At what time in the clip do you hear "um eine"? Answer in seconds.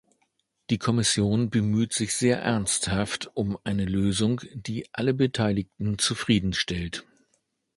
3.35-3.85